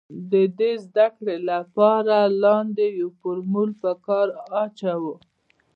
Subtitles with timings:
[0.29, 4.27] د دې د زده کړې له پاره لاندې يو فورمول په کار
[4.63, 5.15] اچوو